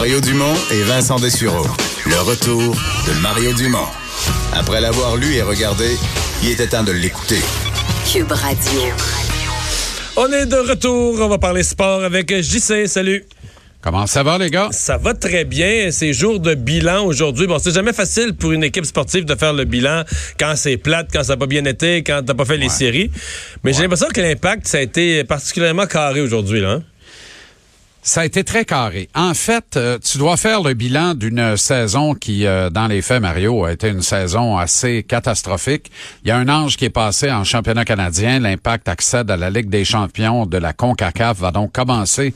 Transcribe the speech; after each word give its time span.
Mario 0.00 0.18
Dumont 0.22 0.54
et 0.70 0.82
Vincent 0.84 1.16
Dessureau. 1.16 1.66
Le 2.06 2.18
retour 2.22 2.74
de 3.06 3.20
Mario 3.20 3.52
Dumont. 3.52 3.84
Après 4.54 4.80
l'avoir 4.80 5.18
lu 5.18 5.34
et 5.34 5.42
regardé, 5.42 5.94
il 6.42 6.48
était 6.52 6.68
temps 6.68 6.82
de 6.82 6.92
l'écouter. 6.92 7.36
Cube 8.10 8.32
Radio. 8.32 8.80
On 10.16 10.32
est 10.32 10.46
de 10.46 10.56
retour. 10.56 11.20
On 11.20 11.28
va 11.28 11.36
parler 11.36 11.62
sport 11.62 12.02
avec 12.02 12.34
JC. 12.34 12.86
Salut. 12.86 13.26
Comment 13.82 14.06
ça 14.06 14.22
va, 14.22 14.38
les 14.38 14.48
gars? 14.48 14.70
Ça 14.72 14.96
va 14.96 15.12
très 15.12 15.44
bien. 15.44 15.90
C'est 15.90 16.14
jour 16.14 16.40
de 16.40 16.54
bilan 16.54 17.04
aujourd'hui. 17.04 17.46
Bon, 17.46 17.58
c'est 17.58 17.74
jamais 17.74 17.92
facile 17.92 18.32
pour 18.32 18.52
une 18.52 18.64
équipe 18.64 18.86
sportive 18.86 19.26
de 19.26 19.34
faire 19.34 19.52
le 19.52 19.64
bilan 19.64 20.04
quand 20.38 20.54
c'est 20.56 20.78
plate, 20.78 21.08
quand 21.12 21.24
ça 21.24 21.34
n'a 21.34 21.36
pas 21.36 21.46
bien 21.46 21.66
été, 21.66 22.02
quand 22.02 22.22
t'as 22.24 22.32
pas 22.32 22.46
fait 22.46 22.56
les 22.56 22.70
séries. 22.70 23.10
Mais 23.64 23.74
j'ai 23.74 23.82
l'impression 23.82 24.08
que 24.08 24.22
l'impact, 24.22 24.66
ça 24.66 24.78
a 24.78 24.80
été 24.80 25.24
particulièrement 25.24 25.84
carré 25.84 26.22
aujourd'hui, 26.22 26.62
là. 26.62 26.70
hein? 26.70 26.82
Ça 28.02 28.22
a 28.22 28.24
été 28.24 28.44
très 28.44 28.64
carré. 28.64 29.10
En 29.14 29.34
fait, 29.34 29.76
euh, 29.76 29.98
tu 29.98 30.16
dois 30.16 30.38
faire 30.38 30.62
le 30.62 30.72
bilan 30.72 31.12
d'une 31.12 31.58
saison 31.58 32.14
qui, 32.14 32.46
euh, 32.46 32.70
dans 32.70 32.86
les 32.86 33.02
faits, 33.02 33.20
Mario, 33.20 33.64
a 33.64 33.72
été 33.72 33.88
une 33.88 34.00
saison 34.00 34.56
assez 34.56 35.02
catastrophique. 35.02 35.90
Il 36.24 36.28
y 36.28 36.30
a 36.30 36.38
un 36.38 36.48
ange 36.48 36.78
qui 36.78 36.86
est 36.86 36.90
passé 36.90 37.30
en 37.30 37.44
championnat 37.44 37.84
canadien. 37.84 38.40
L'impact 38.40 38.88
accède 38.88 39.30
à 39.30 39.36
la 39.36 39.50
Ligue 39.50 39.68
des 39.68 39.84
champions 39.84 40.46
de 40.46 40.56
la 40.56 40.72
CONCACAF, 40.72 41.38
va 41.40 41.50
donc 41.50 41.72
commencer 41.72 42.32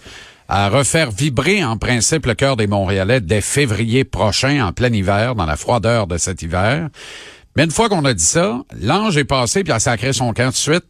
à 0.48 0.68
refaire 0.68 1.10
vibrer 1.10 1.64
en 1.64 1.78
principe 1.78 2.26
le 2.26 2.34
cœur 2.34 2.56
des 2.56 2.66
Montréalais 2.66 3.22
dès 3.22 3.40
février 3.40 4.04
prochain, 4.04 4.66
en 4.66 4.72
plein 4.72 4.92
hiver, 4.92 5.34
dans 5.34 5.46
la 5.46 5.56
froideur 5.56 6.06
de 6.06 6.18
cet 6.18 6.42
hiver. 6.42 6.90
Mais 7.56 7.64
une 7.64 7.70
fois 7.70 7.88
qu'on 7.88 8.04
a 8.04 8.14
dit 8.14 8.24
ça, 8.24 8.62
l'ange 8.80 9.16
est 9.16 9.24
passé 9.24 9.62
puis 9.62 9.72
a 9.72 9.78
sacré 9.78 10.12
son 10.12 10.32
camp 10.32 10.48
de 10.48 10.54
suite 10.54 10.86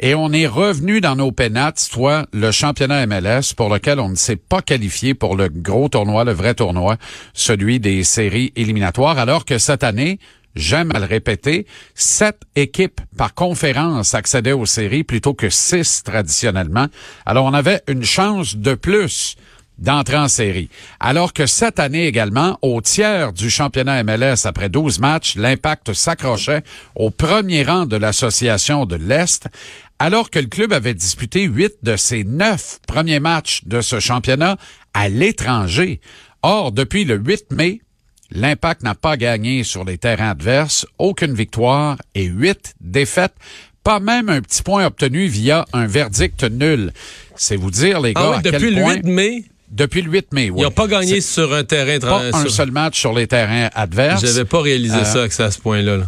et 0.00 0.16
on 0.16 0.32
est 0.32 0.48
revenu 0.48 1.00
dans 1.00 1.14
nos 1.14 1.30
pénates, 1.30 1.78
soit 1.78 2.26
le 2.32 2.50
championnat 2.50 3.06
MLS 3.06 3.54
pour 3.56 3.72
lequel 3.72 4.00
on 4.00 4.08
ne 4.08 4.16
s'est 4.16 4.36
pas 4.36 4.60
qualifié 4.60 5.14
pour 5.14 5.36
le 5.36 5.48
gros 5.48 5.88
tournoi, 5.88 6.24
le 6.24 6.32
vrai 6.32 6.54
tournoi, 6.54 6.96
celui 7.34 7.78
des 7.78 8.02
séries 8.02 8.52
éliminatoires, 8.56 9.18
alors 9.18 9.44
que 9.44 9.58
cette 9.58 9.84
année, 9.84 10.18
j'aime 10.56 10.90
à 10.92 10.98
le 10.98 11.04
répéter, 11.04 11.66
sept 11.94 12.40
équipes 12.56 13.00
par 13.16 13.34
conférence 13.34 14.14
accédaient 14.14 14.50
aux 14.50 14.66
séries 14.66 15.04
plutôt 15.04 15.34
que 15.34 15.48
six 15.50 16.02
traditionnellement. 16.02 16.88
Alors 17.26 17.44
on 17.44 17.54
avait 17.54 17.82
une 17.86 18.04
chance 18.04 18.56
de 18.56 18.74
plus 18.74 19.36
d'entrer 19.78 20.16
en 20.16 20.28
série. 20.28 20.68
Alors 21.00 21.32
que 21.32 21.46
cette 21.46 21.78
année 21.78 22.06
également, 22.06 22.58
au 22.62 22.80
tiers 22.80 23.32
du 23.32 23.48
championnat 23.50 24.02
MLS, 24.02 24.44
après 24.46 24.68
12 24.68 24.98
matchs, 24.98 25.36
l'impact 25.36 25.92
s'accrochait 25.92 26.62
au 26.94 27.10
premier 27.10 27.62
rang 27.62 27.86
de 27.86 27.96
l'association 27.96 28.86
de 28.86 28.96
l'Est, 28.96 29.46
alors 29.98 30.30
que 30.30 30.38
le 30.38 30.46
club 30.46 30.72
avait 30.72 30.94
disputé 30.94 31.44
huit 31.44 31.74
de 31.82 31.96
ses 31.96 32.24
neuf 32.24 32.78
premiers 32.86 33.20
matchs 33.20 33.62
de 33.66 33.80
ce 33.80 34.00
championnat 34.00 34.56
à 34.94 35.08
l'étranger. 35.08 36.00
Or, 36.42 36.72
depuis 36.72 37.04
le 37.04 37.16
8 37.16 37.52
mai, 37.52 37.80
l'impact 38.30 38.82
n'a 38.82 38.94
pas 38.94 39.16
gagné 39.16 39.64
sur 39.64 39.84
les 39.84 39.98
terrains 39.98 40.30
adverses, 40.30 40.86
aucune 40.98 41.34
victoire 41.34 41.96
et 42.14 42.24
huit 42.24 42.74
défaites 42.80 43.34
pas 43.84 44.00
même 44.00 44.28
un 44.28 44.42
petit 44.42 44.62
point 44.62 44.84
obtenu 44.84 45.26
via 45.28 45.64
un 45.72 45.86
verdict 45.86 46.44
nul. 46.44 46.92
C'est 47.36 47.56
vous 47.56 47.70
dire, 47.70 48.00
les 48.00 48.12
gars, 48.12 48.20
Ah 48.22 48.30
oui, 48.32 48.36
à 48.36 48.42
quel 48.42 48.52
depuis 48.52 48.70
le 48.74 48.82
point- 48.82 48.94
8 48.96 49.04
mai, 49.04 49.44
depuis 49.70 50.02
le 50.02 50.10
8 50.10 50.32
mai, 50.32 50.50
oui. 50.50 50.60
ils 50.60 50.62
n'ont 50.64 50.70
pas 50.70 50.86
gagné 50.86 51.20
sur 51.20 51.52
un 51.54 51.64
terrain... 51.64 51.98
pas 51.98 52.22
tra- 52.30 52.34
un 52.34 52.40
sur- 52.42 52.50
seul 52.50 52.70
match 52.70 52.98
sur 52.98 53.12
les 53.12 53.26
terrains 53.26 53.68
adverses. 53.74 54.24
J'avais 54.24 54.44
pas 54.44 54.60
réalisé 54.62 54.96
Euh, 54.98 55.04
ça, 55.04 55.28
que 55.28 55.34
c'est 55.34 55.42
à 55.44 55.50
ce 55.50 55.58
point-là. 55.60 55.96
là. 55.98 56.04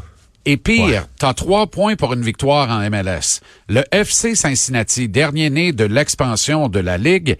Et 0.46 0.56
pire, 0.56 0.84
Ouais. 0.86 1.00
t'as 1.18 1.34
trois 1.34 1.66
points 1.66 1.96
pour 1.96 2.14
une 2.14 2.22
victoire 2.22 2.70
en 2.70 2.80
MLS. 2.88 3.40
Le 3.68 3.82
FC 3.92 4.34
Cincinnati, 4.34 5.08
dernier 5.08 5.50
né 5.50 5.72
de 5.72 5.84
l'expansion 5.84 6.68
de 6.68 6.80
la 6.80 6.96
Ligue, 6.96 7.36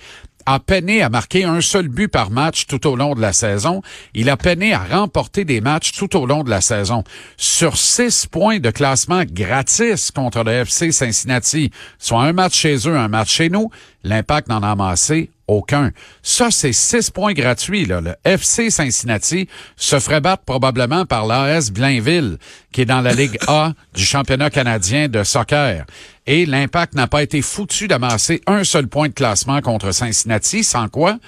a 0.46 0.58
peiné 0.58 1.00
à 1.02 1.08
marquer 1.08 1.44
un 1.44 1.60
seul 1.60 1.88
but 1.88 2.08
par 2.08 2.30
match 2.30 2.66
tout 2.66 2.86
au 2.86 2.96
long 2.96 3.14
de 3.14 3.20
la 3.20 3.32
saison. 3.32 3.82
Il 4.14 4.28
a 4.30 4.36
peiné 4.36 4.72
à 4.74 4.80
remporter 4.84 5.44
des 5.44 5.60
matchs 5.60 5.92
tout 5.92 6.14
au 6.16 6.26
long 6.26 6.42
de 6.44 6.50
la 6.50 6.60
saison. 6.60 7.04
Sur 7.36 7.76
six 7.76 8.26
points 8.26 8.58
de 8.58 8.70
classement 8.70 9.22
gratis 9.30 10.10
contre 10.10 10.42
le 10.42 10.52
FC 10.52 10.92
Cincinnati, 10.92 11.70
soit 11.98 12.22
un 12.22 12.32
match 12.32 12.54
chez 12.56 12.76
eux, 12.88 12.96
un 12.96 13.08
match 13.08 13.30
chez 13.32 13.48
nous, 13.48 13.70
l'impact 14.02 14.48
n'en 14.48 14.62
a 14.62 14.70
amassé 14.70 15.30
aucun. 15.50 15.90
Ça, 16.22 16.50
c'est 16.50 16.72
six 16.72 17.10
points 17.10 17.32
gratuits. 17.32 17.84
Là. 17.84 18.00
Le 18.00 18.14
FC 18.24 18.70
Cincinnati 18.70 19.48
se 19.76 19.98
ferait 19.98 20.20
battre 20.20 20.44
probablement 20.44 21.04
par 21.06 21.26
l'AS 21.26 21.70
Blainville, 21.70 22.38
qui 22.72 22.82
est 22.82 22.86
dans 22.86 23.00
la 23.00 23.12
Ligue 23.12 23.38
A 23.46 23.72
du 23.94 24.04
championnat 24.04 24.50
canadien 24.50 25.08
de 25.08 25.22
soccer. 25.24 25.84
Et 26.26 26.46
l'impact 26.46 26.94
n'a 26.94 27.06
pas 27.06 27.22
été 27.22 27.42
foutu 27.42 27.88
d'amasser 27.88 28.40
un 28.46 28.64
seul 28.64 28.86
point 28.86 29.08
de 29.08 29.14
classement 29.14 29.60
contre 29.60 29.92
Cincinnati, 29.92 30.62
sans 30.62 30.88
quoi 30.88 31.18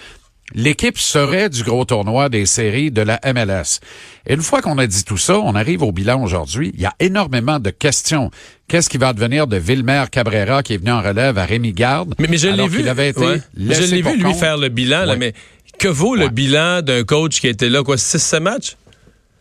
l'équipe 0.55 0.99
serait 0.99 1.49
du 1.49 1.63
gros 1.63 1.85
tournoi 1.85 2.29
des 2.29 2.47
séries 2.47 2.91
de 2.91 3.03
la 3.03 3.21
MLS. 3.25 3.81
Et 4.27 4.35
une 4.35 4.43
fois 4.43 4.63
qu'on 4.63 4.79
a 4.79 4.87
dit 4.87 5.05
tout 5.05 5.17
ça, 5.19 5.39
on 5.39 5.55
arrive 5.55 5.83
au 5.83 5.93
bilan 5.93 6.23
aujourd'hui. 6.23 6.73
Il 6.75 6.81
y 6.81 6.87
a 6.87 6.95
énormément 7.01 7.59
de 7.59 7.71
questions. 7.71 8.31
Qu'est-ce 8.69 8.89
qui 8.89 8.99
va 8.99 9.09
advenir 9.09 9.47
de 9.47 9.57
Vilmer 9.57 10.05
Cabrera 10.11 10.63
qui 10.63 10.75
est 10.75 10.79
venu 10.79 10.93
en 10.93 11.03
relève 11.03 11.39
à 11.39 11.45
Rémi 11.45 11.73
Garde? 11.73 12.15
Mais, 12.19 12.29
mais 12.29 12.39
je 12.39 12.49
l'ai 12.49 12.69
vu. 12.69 12.89
avait 12.89 13.11
été 13.11 13.21
ouais. 13.21 13.41
Je 13.57 13.83
l'ai 13.83 14.03
vu, 14.03 14.17
lui, 14.17 14.35
faire 14.35 14.57
le 14.57 14.69
bilan, 14.69 15.05
là, 15.05 15.17
mais 15.17 15.35
que 15.79 15.89
vaut 15.89 16.15
le 16.15 16.29
bilan 16.29 16.83
d'un 16.83 17.05
coach 17.05 17.41
qui 17.41 17.49
était 17.49 17.69
là, 17.69 17.83
quoi, 17.83 17.97
6-7 17.97 18.41
matchs? 18.41 18.77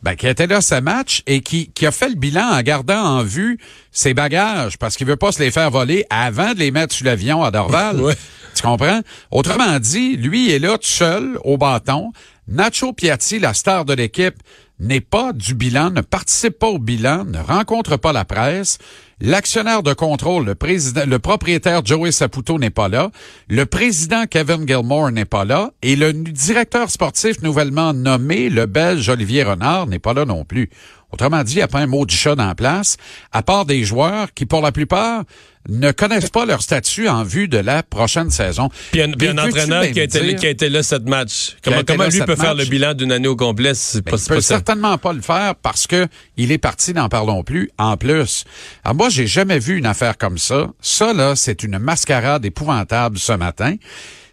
ben, 0.03 0.15
qui 0.15 0.27
était 0.27 0.47
là 0.47 0.61
ce 0.61 0.75
match 0.75 1.21
et 1.27 1.41
qui, 1.41 1.69
qui 1.71 1.85
a 1.85 1.91
fait 1.91 2.09
le 2.09 2.15
bilan 2.15 2.53
en 2.53 2.61
gardant 2.61 3.03
en 3.03 3.23
vue 3.23 3.59
ses 3.91 4.13
bagages 4.13 4.77
parce 4.77 4.97
qu'il 4.97 5.05
veut 5.05 5.15
pas 5.15 5.31
se 5.31 5.39
les 5.41 5.51
faire 5.51 5.69
voler 5.69 6.05
avant 6.09 6.53
de 6.53 6.59
les 6.59 6.71
mettre 6.71 6.93
sur 6.93 7.05
l'avion 7.05 7.43
à 7.43 7.51
Dorval. 7.51 8.01
Ouais. 8.01 8.15
Tu 8.61 8.67
comprends? 8.67 9.01
Autrement 9.31 9.79
dit, 9.79 10.17
lui 10.17 10.51
est 10.51 10.59
là 10.59 10.77
tout 10.77 10.87
seul 10.87 11.39
au 11.43 11.57
bâton. 11.57 12.11
Nacho 12.47 12.93
Piatti, 12.93 13.39
la 13.39 13.55
star 13.55 13.85
de 13.85 13.93
l'équipe, 13.93 14.35
n'est 14.77 15.01
pas 15.01 15.33
du 15.33 15.55
bilan, 15.55 15.89
ne 15.89 16.01
participe 16.01 16.59
pas 16.59 16.67
au 16.67 16.77
bilan, 16.77 17.25
ne 17.25 17.39
rencontre 17.39 17.97
pas 17.97 18.13
la 18.13 18.23
presse. 18.23 18.77
L'actionnaire 19.19 19.81
de 19.81 19.93
contrôle, 19.93 20.45
le 20.45 21.17
propriétaire 21.17 21.83
Joey 21.83 22.11
Saputo 22.11 22.59
n'est 22.59 22.69
pas 22.69 22.87
là. 22.87 23.09
Le 23.49 23.65
président 23.65 24.25
Kevin 24.27 24.67
Gilmore 24.67 25.11
n'est 25.11 25.25
pas 25.25 25.45
là. 25.45 25.71
Et 25.81 25.95
le 25.95 26.13
directeur 26.13 26.91
sportif 26.91 27.41
nouvellement 27.41 27.93
nommé, 27.93 28.49
le 28.49 28.67
Belge 28.67 29.09
Olivier 29.09 29.41
Renard, 29.41 29.87
n'est 29.87 29.97
pas 29.97 30.13
là 30.13 30.25
non 30.25 30.45
plus. 30.45 30.69
Autrement 31.11 31.43
dit, 31.43 31.53
il 31.53 31.57
n'y 31.57 31.63
a 31.63 31.67
pas 31.67 31.79
un 31.79 31.87
mot 31.87 32.05
du 32.05 32.15
chat 32.15 32.35
la 32.35 32.55
place, 32.55 32.97
à 33.31 33.41
part 33.41 33.65
des 33.65 33.83
joueurs 33.83 34.33
qui, 34.33 34.45
pour 34.45 34.61
la 34.61 34.71
plupart, 34.71 35.23
ne 35.69 35.91
connaissent 35.91 36.29
pas 36.29 36.45
leur 36.45 36.61
statut 36.61 37.07
en 37.07 37.23
vue 37.23 37.47
de 37.47 37.57
la 37.57 37.83
prochaine 37.83 38.29
saison. 38.29 38.69
Puis 38.91 39.01
un, 39.01 39.11
puis 39.11 39.27
un 39.27 39.37
entraîneur 39.37 39.83
qui 39.91 39.99
a, 39.99 40.03
été, 40.03 40.35
qui 40.35 40.45
a 40.45 40.49
été 40.49 40.69
là 40.69 40.81
sept 40.83 41.03
matchs? 41.07 41.55
Qui 41.61 41.73
a 41.73 41.83
Comment, 41.83 42.07
lui 42.07 42.19
peut 42.21 42.35
faire 42.35 42.55
le 42.55 42.65
bilan 42.65 42.93
d'une 42.93 43.11
année 43.11 43.27
au 43.27 43.35
complet? 43.35 43.73
C'est 43.75 44.01
pas, 44.01 44.11
Ben, 44.11 44.17
il 44.17 44.27
peut 44.27 44.35
pas 44.35 44.41
certainement 44.41 44.97
pas 44.97 45.13
le 45.13 45.21
faire 45.21 45.55
parce 45.55 45.87
que 45.87 46.07
il 46.37 46.51
est 46.51 46.57
parti, 46.57 46.93
n'en 46.93 47.09
parlons 47.09 47.43
plus, 47.43 47.69
en 47.77 47.95
plus. 47.97 48.45
Alors 48.83 48.95
moi, 48.95 49.09
j'ai 49.09 49.27
jamais 49.27 49.59
vu 49.59 49.77
une 49.77 49.85
affaire 49.85 50.17
comme 50.17 50.37
ça. 50.37 50.69
Ça, 50.81 51.13
là, 51.13 51.35
c'est 51.35 51.63
une 51.63 51.77
mascarade 51.79 52.43
épouvantable 52.45 53.17
ce 53.19 53.33
matin. 53.33 53.75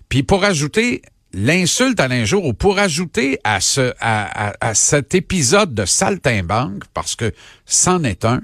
Puis 0.09 0.23
pour 0.23 0.45
ajouter 0.45 1.03
l'insulte 1.35 2.01
à 2.01 2.09
l'injour 2.09 2.47
ou 2.47 2.55
pour 2.55 2.79
ajouter 2.79 3.39
à 3.45 3.61
ce 3.61 3.93
à, 4.01 4.49
à- 4.49 4.55
à 4.69 4.75
cet 4.75 5.15
épisode 5.15 5.75
de 5.75 5.85
saltimbanque, 5.85 6.85
parce 6.95 7.17
que 7.17 7.33
c'en 7.67 8.03
est 8.03 8.25
un, 8.25 8.41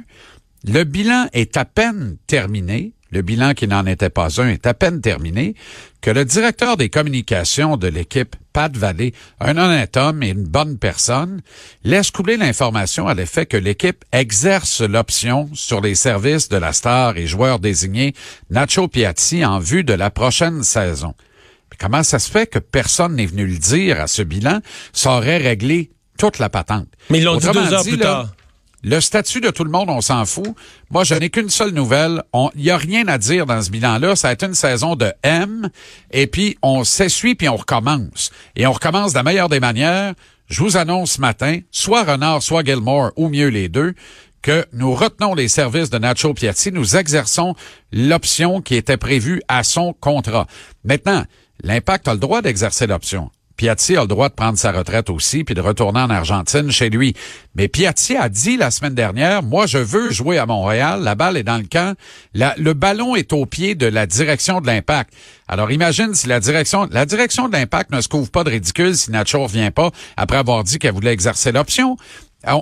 le 0.64 0.84
bilan 0.84 1.28
est 1.32 1.56
à 1.56 1.64
peine 1.64 2.16
terminé. 2.26 2.94
Le 3.10 3.22
bilan 3.22 3.54
qui 3.54 3.69
n'en 3.69 3.86
était 3.86 4.10
pas 4.10 4.41
un 4.41 4.48
est 4.48 4.66
à 4.66 4.75
peine 4.75 5.00
terminé, 5.00 5.54
que 6.00 6.10
le 6.10 6.25
directeur 6.25 6.76
des 6.76 6.88
communications 6.88 7.76
de 7.76 7.86
l'équipe, 7.86 8.34
Pat 8.52 8.76
Vallée, 8.76 9.14
un 9.38 9.56
honnête 9.56 9.97
homme 9.97 10.25
et 10.25 10.30
une 10.30 10.42
bonne 10.42 10.78
personne, 10.78 11.41
laisse 11.84 12.10
couler 12.10 12.36
l'information 12.36 13.06
à 13.06 13.14
l'effet 13.14 13.47
que 13.47 13.56
l'équipe 13.56 14.04
exerce 14.10 14.80
l'option 14.80 15.48
sur 15.54 15.80
les 15.80 15.94
services 15.94 16.48
de 16.48 16.56
la 16.56 16.72
star 16.72 17.16
et 17.16 17.28
joueur 17.28 17.60
désigné 17.60 18.14
Nacho 18.50 18.88
Piatti 18.88 19.44
en 19.44 19.60
vue 19.60 19.84
de 19.84 19.94
la 19.94 20.10
prochaine 20.10 20.64
saison. 20.64 21.14
Comment 21.78 22.02
ça 22.02 22.19
se 22.19 22.31
fait 22.31 22.48
que 22.48 22.58
personne 22.58 23.14
n'est 23.14 23.26
venu 23.26 23.46
le 23.46 23.58
dire 23.58 24.00
à 24.00 24.08
ce 24.08 24.22
bilan? 24.22 24.60
Ça 24.93 25.12
aurait 25.12 25.38
réglé 25.38 25.93
toute 26.19 26.40
la 26.40 26.49
patente. 26.49 26.88
Mais 27.10 27.19
ils 27.19 27.25
l'ont 27.25 27.37
dit 27.37 27.46
deux 27.46 27.72
heures 27.72 27.82
dit, 27.84 27.90
plus 27.90 27.99
là, 27.99 28.05
tard. 28.05 28.34
Le 28.84 29.00
statut 29.00 29.40
de 29.40 29.48
tout 29.48 29.64
le 29.64 29.70
monde, 29.70 29.88
on 29.88 30.02
s'en 30.02 30.26
fout. 30.26 30.54
Moi, 30.90 31.04
je 31.04 31.14
n'ai 31.14 31.31
qu'une 31.31 31.48
seule 31.48 31.72
nouvelle. 31.72 32.22
Il 32.54 32.62
n'y 32.62 32.70
a 32.70 32.76
rien 32.76 33.08
à 33.08 33.16
dire 33.16 33.46
dans 33.46 33.62
ce 33.62 33.70
bilan-là. 33.70 34.14
Ça 34.14 34.28
a 34.28 34.32
été 34.34 34.44
une 34.44 34.54
saison 34.54 34.94
de 34.94 35.10
M. 35.22 35.70
Et 36.10 36.26
puis, 36.26 36.58
on 36.60 36.84
s'essuie 36.84 37.34
puis 37.34 37.48
on 37.48 37.56
recommence. 37.56 38.31
Et 38.56 38.66
on 38.66 38.72
recommence 38.72 39.12
de 39.12 39.19
la 39.19 39.22
meilleure 39.22 39.48
des 39.48 39.58
manières. 39.58 40.12
Je 40.48 40.62
vous 40.62 40.76
annonce 40.76 41.12
ce 41.12 41.20
matin, 41.22 41.60
soit 41.70 42.04
Renard, 42.04 42.42
soit 42.42 42.62
Gilmore, 42.62 43.12
ou 43.16 43.31
mieux 43.31 43.48
les 43.48 43.70
deux, 43.70 43.94
que 44.42 44.66
nous 44.75 44.94
retenons 44.94 45.34
les 45.34 45.48
services 45.48 45.88
de 45.88 45.96
Nacho 45.96 46.34
Piatti. 46.34 46.70
Nous 46.70 46.96
exerçons 46.96 47.54
l'option 47.90 48.60
qui 48.60 48.75
était 48.75 48.98
prévue 48.98 49.40
à 49.48 49.64
son 49.64 49.94
contrat. 49.94 50.46
Maintenant, 50.84 51.25
l'impact 51.62 52.06
a 52.06 52.12
le 52.12 52.20
droit 52.20 52.42
d'exercer 52.42 52.86
l'option. 52.86 53.31
Piatti 53.56 53.97
a 53.97 54.03
le 54.03 54.06
droit 54.06 54.29
de 54.29 54.35
prendre 54.35 54.59
sa 54.59 54.73
retraite 54.73 55.11
aussi 55.11 55.45
puis 55.45 55.55
de 55.55 55.61
retourner 55.61 56.01
en 56.01 56.11
Argentine 56.11 56.71
chez 56.71 56.91
lui. 56.91 57.15
Mais 57.55 57.69
Piatti 57.69 58.17
a 58.17 58.29
dit 58.29 58.56
la 58.56 58.71
semaine 58.71 58.95
dernière, 58.95 59.43
moi 59.43 59.67
je 59.67 59.79
veux 59.79 60.11
jouer 60.11 60.39
à 60.39 60.47
Montréal, 60.47 61.03
la 61.03 61.15
balle 61.15 61.37
est 61.37 61.45
dans 61.45 61.59
le 61.59 61.65
camp, 61.65 61.97
le 62.35 62.73
ballon 62.73 63.15
est 63.17 63.33
au 63.33 63.47
pied 63.47 63.75
de 63.75 63.87
la 63.87 64.06
direction 64.06 64.61
de 64.61 64.67
l'impact. 64.67 65.12
Alors 65.47 65.71
imagine 65.71 66.15
si 66.15 66.27
la 66.27 66.41
direction 66.41 66.89
la 66.91 67.06
direction 67.06 67.49
de 67.49 67.53
l'impact 67.53 67.91
ne 67.91 68.01
se 68.01 68.09
couvre 68.09 68.31
pas 68.31 68.45
de 68.45 68.51
ridicule 68.51 68.97
si 68.97 69.11
Nacho 69.11 69.43
revient 69.43 69.71
pas 69.71 69.91
après 70.17 70.39
avoir 70.39 70.65
dit 70.65 70.79
qu'elle 70.79 70.95
voulait 70.95 71.12
exercer 71.12 71.53
l'option 71.53 71.97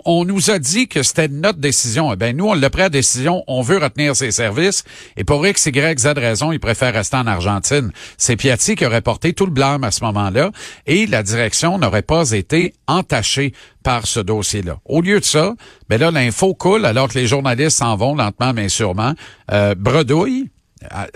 on, 0.05 0.25
nous 0.25 0.50
a 0.50 0.58
dit 0.58 0.88
que 0.88 1.02
c'était 1.02 1.29
notre 1.29 1.58
décision. 1.58 2.12
Eh 2.12 2.17
ben 2.17 2.37
nous, 2.37 2.46
on 2.49 2.55
l'a 2.55 2.70
pris 2.70 2.82
à 2.82 2.88
décision. 2.88 3.43
On 3.46 3.62
veut 3.62 3.79
retenir 3.79 4.17
ses 4.17 4.31
services. 4.31 4.84
Et 5.17 5.25
pour 5.25 5.46
X, 5.46 5.67
Y, 5.67 5.99
Z 5.99 6.06
raison, 6.17 6.52
il 6.52 6.61
préfère 6.61 6.93
rester 6.93 7.17
en 7.17 7.26
Argentine. 7.26 7.93
C'est 8.17 8.37
Piatti 8.37 8.75
qui 8.75 8.87
aurait 8.87 9.00
porté 9.00 9.32
tout 9.32 9.46
le 9.46 9.52
blâme 9.52 9.84
à 9.84 9.90
ce 9.90 10.05
moment-là. 10.05 10.50
Et 10.87 11.06
la 11.06 11.23
direction 11.23 11.79
n'aurait 11.79 12.02
pas 12.02 12.31
été 12.32 12.75
entachée 12.87 13.52
par 13.82 14.06
ce 14.06 14.20
dossier-là. 14.20 14.79
Au 14.84 15.00
lieu 15.00 15.20
de 15.20 15.25
ça, 15.25 15.55
ben 15.88 16.00
là, 16.00 16.11
l'info 16.11 16.55
coule 16.55 16.87
alors 16.87 17.08
que 17.08 17.19
les 17.19 17.26
journalistes 17.26 17.79
s'en 17.79 17.96
vont 17.96 18.14
lentement 18.14 18.52
mais 18.52 18.69
sûrement. 18.69 19.14
Euh, 19.50 19.75
bredouille, 19.75 20.50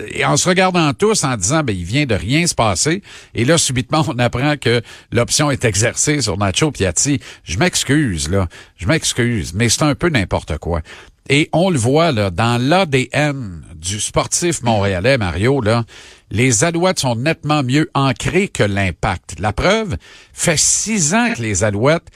et 0.07 0.25
en 0.25 0.37
se 0.37 0.47
regardant 0.47 0.93
tous 0.93 1.23
en 1.23 1.35
disant 1.35 1.63
ben 1.63 1.75
il 1.75 1.83
vient 1.83 2.05
de 2.05 2.15
rien 2.15 2.45
se 2.47 2.55
passer 2.55 3.01
et 3.33 3.45
là 3.45 3.57
subitement 3.57 4.03
on 4.07 4.19
apprend 4.19 4.57
que 4.57 4.81
l'option 5.11 5.51
est 5.51 5.65
exercée 5.65 6.21
sur 6.21 6.37
Nacho 6.37 6.71
Piatti. 6.71 7.19
Je 7.43 7.57
m'excuse 7.57 8.29
là, 8.29 8.47
je 8.77 8.87
m'excuse, 8.87 9.53
mais 9.53 9.69
c'est 9.69 9.83
un 9.83 9.95
peu 9.95 10.09
n'importe 10.09 10.57
quoi. 10.57 10.81
Et 11.29 11.49
on 11.51 11.69
le 11.69 11.77
voit 11.77 12.11
là 12.11 12.29
dans 12.29 12.61
l'ADN 12.61 13.61
du 13.75 13.99
sportif 13.99 14.63
montréalais 14.63 15.17
Mario 15.17 15.61
là, 15.61 15.83
les 16.31 16.63
Alouettes 16.63 16.99
sont 16.99 17.15
nettement 17.15 17.63
mieux 17.63 17.89
ancrées 17.93 18.47
que 18.47 18.63
l'Impact. 18.63 19.39
La 19.39 19.53
preuve 19.53 19.97
fait 20.33 20.57
six 20.57 21.13
ans 21.13 21.33
que 21.33 21.41
les 21.41 21.63
Alouettes 21.63 22.09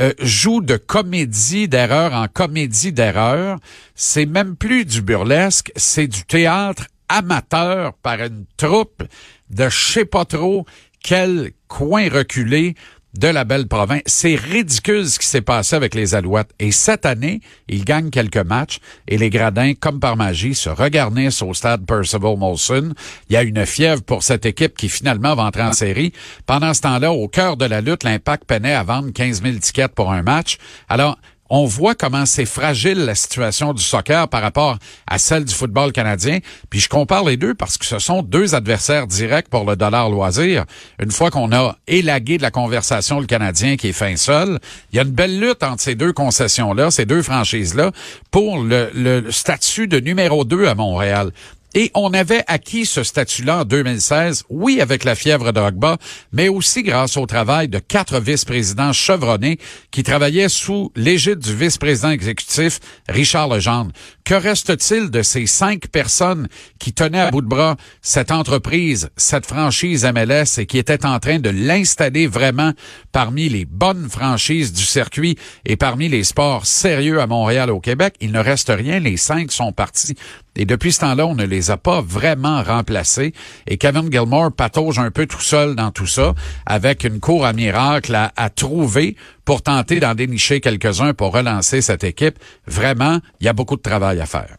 euh, 0.00 0.12
jouent 0.20 0.62
de 0.62 0.76
comédie 0.76 1.68
d'erreur 1.68 2.12
en 2.14 2.26
comédie 2.26 2.92
d'erreur. 2.92 3.58
C'est 3.94 4.26
même 4.26 4.56
plus 4.56 4.84
du 4.84 5.02
burlesque, 5.02 5.70
c'est 5.76 6.08
du 6.08 6.24
théâtre 6.24 6.86
amateur 7.12 7.94
par 8.02 8.20
une 8.20 8.46
troupe 8.56 9.02
de 9.50 9.68
je 9.68 9.92
sais 9.92 10.04
pas 10.04 10.24
trop 10.24 10.64
quel 11.02 11.52
coin 11.68 12.08
reculé 12.08 12.74
de 13.18 13.28
la 13.28 13.44
belle 13.44 13.68
province. 13.68 14.02
C'est 14.06 14.34
ridicule 14.34 15.06
ce 15.06 15.18
qui 15.18 15.26
s'est 15.26 15.42
passé 15.42 15.76
avec 15.76 15.94
les 15.94 16.14
Alouettes. 16.14 16.50
Et 16.58 16.72
cette 16.72 17.04
année, 17.04 17.40
ils 17.68 17.84
gagnent 17.84 18.10
quelques 18.10 18.38
matchs 18.38 18.78
et 19.06 19.18
les 19.18 19.28
Gradins, 19.28 19.74
comme 19.78 20.00
par 20.00 20.16
magie, 20.16 20.54
se 20.54 20.70
regarnissent 20.70 21.42
au 21.42 21.52
stade 21.52 21.84
Percival 21.84 22.38
Molson. 22.38 22.94
Il 23.28 23.34
y 23.34 23.36
a 23.36 23.42
une 23.42 23.66
fièvre 23.66 24.02
pour 24.02 24.22
cette 24.22 24.46
équipe 24.46 24.76
qui 24.76 24.88
finalement 24.88 25.34
va 25.34 25.44
entrer 25.44 25.62
en 25.62 25.72
série. 25.72 26.12
Pendant 26.46 26.72
ce 26.72 26.80
temps-là, 26.82 27.12
au 27.12 27.28
cœur 27.28 27.56
de 27.56 27.66
la 27.66 27.80
lutte, 27.80 28.04
l'Impact 28.04 28.44
peinait 28.44 28.74
à 28.74 28.82
vendre 28.82 29.10
15 29.10 29.42
000 29.42 29.56
tickets 29.58 29.94
pour 29.94 30.10
un 30.12 30.22
match. 30.22 30.56
Alors, 30.88 31.18
on 31.54 31.66
voit 31.66 31.94
comment 31.94 32.24
c'est 32.24 32.46
fragile 32.46 33.04
la 33.04 33.14
situation 33.14 33.74
du 33.74 33.82
soccer 33.82 34.26
par 34.26 34.40
rapport 34.40 34.78
à 35.06 35.18
celle 35.18 35.44
du 35.44 35.52
football 35.54 35.92
canadien. 35.92 36.38
Puis 36.70 36.80
je 36.80 36.88
compare 36.88 37.24
les 37.24 37.36
deux 37.36 37.52
parce 37.52 37.76
que 37.76 37.84
ce 37.84 37.98
sont 37.98 38.22
deux 38.22 38.54
adversaires 38.54 39.06
directs 39.06 39.50
pour 39.50 39.66
le 39.66 39.76
dollar 39.76 40.08
loisir. 40.08 40.64
Une 40.98 41.10
fois 41.10 41.30
qu'on 41.30 41.52
a 41.52 41.76
élagué 41.86 42.38
de 42.38 42.42
la 42.42 42.50
conversation 42.50 43.20
le 43.20 43.26
Canadien 43.26 43.76
qui 43.76 43.88
est 43.88 43.92
fin 43.92 44.16
seul, 44.16 44.60
il 44.92 44.96
y 44.96 44.98
a 44.98 45.02
une 45.02 45.10
belle 45.10 45.38
lutte 45.38 45.62
entre 45.62 45.82
ces 45.82 45.94
deux 45.94 46.14
concessions-là, 46.14 46.90
ces 46.90 47.04
deux 47.04 47.20
franchises-là, 47.20 47.90
pour 48.30 48.62
le, 48.62 49.30
statut 49.30 49.88
de 49.88 50.00
numéro 50.00 50.44
2 50.46 50.68
à 50.68 50.74
Montréal. 50.74 51.32
Et 51.74 51.90
on 51.94 52.12
avait 52.12 52.44
acquis 52.48 52.84
ce 52.84 53.02
statut-là 53.02 53.60
en 53.60 53.64
2016, 53.64 54.44
oui, 54.50 54.82
avec 54.82 55.04
la 55.04 55.14
fièvre 55.14 55.52
d'Ogba, 55.52 55.96
mais 56.30 56.48
aussi 56.48 56.82
grâce 56.82 57.16
au 57.16 57.24
travail 57.24 57.68
de 57.68 57.78
quatre 57.78 58.20
vice-présidents 58.20 58.92
chevronnés 58.92 59.58
qui 59.90 60.02
travaillaient 60.02 60.50
sous 60.50 60.92
l'égide 60.96 61.38
du 61.38 61.56
vice-président 61.56 62.10
exécutif 62.10 62.78
Richard 63.08 63.48
Legendre. 63.48 63.92
Que 64.24 64.34
reste-t-il 64.34 65.10
de 65.10 65.22
ces 65.22 65.46
cinq 65.46 65.88
personnes 65.88 66.46
qui 66.78 66.92
tenaient 66.92 67.20
à 67.20 67.30
bout 67.30 67.42
de 67.42 67.48
bras 67.48 67.76
cette 68.02 68.30
entreprise, 68.30 69.10
cette 69.16 69.46
franchise 69.46 70.04
MLS 70.04 70.58
et 70.60 70.66
qui 70.66 70.78
étaient 70.78 71.04
en 71.04 71.18
train 71.18 71.40
de 71.40 71.50
l'installer 71.50 72.28
vraiment 72.28 72.72
parmi 73.10 73.48
les 73.48 73.64
bonnes 73.64 74.08
franchises 74.08 74.72
du 74.72 74.84
circuit 74.84 75.36
et 75.64 75.76
parmi 75.76 76.08
les 76.08 76.22
sports 76.22 76.66
sérieux 76.66 77.20
à 77.20 77.26
Montréal 77.26 77.70
au 77.70 77.80
Québec? 77.80 78.14
Il 78.20 78.30
ne 78.30 78.38
reste 78.38 78.72
rien, 78.74 79.00
les 79.00 79.16
cinq 79.16 79.50
sont 79.50 79.72
partis. 79.72 80.14
Et 80.54 80.66
depuis 80.66 80.92
ce 80.92 81.00
temps-là, 81.00 81.26
on 81.26 81.34
ne 81.34 81.46
les 81.46 81.70
a 81.70 81.76
pas 81.76 82.00
vraiment 82.00 82.62
remplacés. 82.62 83.32
Et 83.66 83.78
Kevin 83.78 84.12
Gilmore 84.12 84.52
patauge 84.52 84.98
un 84.98 85.10
peu 85.10 85.26
tout 85.26 85.40
seul 85.40 85.74
dans 85.74 85.90
tout 85.90 86.06
ça, 86.06 86.34
avec 86.66 87.04
une 87.04 87.20
cour 87.20 87.46
à 87.46 87.52
miracle 87.52 88.14
à, 88.14 88.32
à 88.36 88.50
trouver 88.50 89.16
pour 89.44 89.62
tenter 89.62 90.00
d'en 90.00 90.14
dénicher 90.14 90.60
quelques-uns 90.60 91.14
pour 91.14 91.32
relancer 91.32 91.80
cette 91.80 92.04
équipe. 92.04 92.38
Vraiment, 92.66 93.20
il 93.40 93.46
y 93.46 93.48
a 93.48 93.52
beaucoup 93.52 93.76
de 93.76 93.82
travail 93.82 94.20
à 94.20 94.26
faire. 94.26 94.56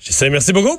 J'essaie, 0.00 0.30
merci 0.30 0.52
beaucoup. 0.52 0.78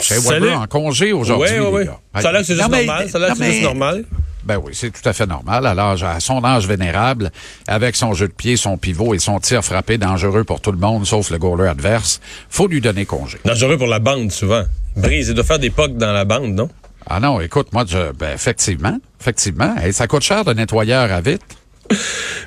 Chez 0.00 0.18
Weber 0.18 0.60
en 0.60 0.66
congé 0.66 1.12
aujourd'hui. 1.12 1.58
Oui, 1.58 1.66
oui, 1.72 1.84
oui. 2.14 2.20
Ça 2.22 2.28
a 2.28 2.32
l'air 2.32 2.40
que 2.42 2.46
c'est 2.46 2.54
juste 2.54 2.70
normal. 2.70 3.08
Ça 3.08 3.18
a 3.18 3.20
l'air 3.20 3.30
que 3.32 3.38
c'est 3.38 3.52
juste 3.52 3.62
normal. 3.62 4.04
Ben 4.44 4.58
oui, 4.64 4.72
c'est 4.72 4.90
tout 4.90 5.06
à 5.06 5.12
fait 5.12 5.26
normal. 5.26 5.66
Alors, 5.66 6.02
à 6.02 6.20
son 6.20 6.42
âge 6.44 6.66
vénérable, 6.66 7.30
avec 7.66 7.96
son 7.96 8.14
jeu 8.14 8.28
de 8.28 8.32
pied, 8.32 8.56
son 8.56 8.78
pivot 8.78 9.12
et 9.12 9.18
son 9.18 9.40
tir 9.40 9.62
frappé 9.62 9.98
dangereux 9.98 10.44
pour 10.44 10.60
tout 10.60 10.72
le 10.72 10.78
monde, 10.78 11.06
sauf 11.06 11.30
le 11.30 11.38
goaler 11.38 11.68
adverse, 11.68 12.20
faut 12.48 12.66
lui 12.66 12.80
donner 12.80 13.04
congé. 13.04 13.38
Dangereux 13.44 13.76
pour 13.76 13.88
la 13.88 13.98
bande, 13.98 14.30
souvent. 14.32 14.62
Brise, 14.96 15.28
il 15.28 15.34
doit 15.34 15.44
faire 15.44 15.58
des 15.58 15.70
pocs 15.70 15.96
dans 15.96 16.12
la 16.12 16.24
bande, 16.24 16.54
non? 16.54 16.70
Ah 17.06 17.20
non, 17.20 17.40
écoute, 17.40 17.72
moi, 17.72 17.84
je, 17.86 18.12
ben, 18.12 18.34
effectivement, 18.34 18.98
effectivement. 19.20 19.74
ça 19.92 20.06
coûte 20.06 20.22
cher 20.22 20.44
de 20.44 20.52
nettoyeur 20.52 21.12
à 21.12 21.20
vite. 21.20 21.42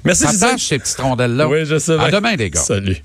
Merci, 0.03 0.25
Ça 0.25 0.49
tâche 0.51 0.67
ces 0.67 0.79
petites 0.79 0.99
rondelles-là. 0.99 1.47
Oui, 1.47 1.65
je 1.65 1.77
sais. 1.77 1.93
À 1.99 2.09
demain, 2.11 2.35
les 2.35 2.49
gars. 2.49 2.59
Salut. 2.59 2.97